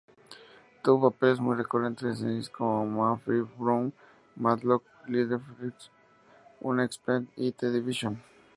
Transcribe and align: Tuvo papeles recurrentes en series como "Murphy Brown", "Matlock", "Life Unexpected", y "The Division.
Tuvo 0.81 1.11
papeles 1.11 1.37
recurrentes 1.37 2.03
en 2.05 2.15
series 2.17 2.49
como 2.49 2.87
"Murphy 2.87 3.41
Brown", 3.55 3.93
"Matlock", 4.35 4.83
"Life 5.05 5.35
Unexpected", 6.59 7.27
y 7.35 7.51
"The 7.51 7.69
Division. 7.69 8.19